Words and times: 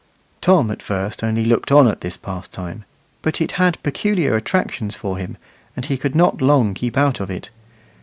Tom 0.41 0.71
at 0.71 0.81
first 0.81 1.23
only 1.23 1.45
looked 1.45 1.71
on 1.71 1.87
at 1.87 2.01
this 2.01 2.17
pastime, 2.17 2.85
but 3.21 3.39
it 3.39 3.51
had 3.61 3.77
peculiar 3.83 4.35
attractions 4.35 4.95
for 4.95 5.17
him, 5.19 5.37
and 5.75 5.85
he 5.85 5.95
could 5.95 6.15
not 6.15 6.41
long 6.41 6.73
keep 6.73 6.97
out 6.97 7.19
of 7.19 7.29
it. 7.29 7.51